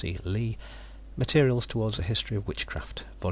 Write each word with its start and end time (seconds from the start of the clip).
C. 0.03 0.17
Lea, 0.23 0.57
"Materials 1.15 1.67
Toward 1.67 1.99
a 1.99 2.01
History 2.01 2.35
of 2.35 2.47
Witchcraft," 2.47 3.01
Vol. 3.03 3.09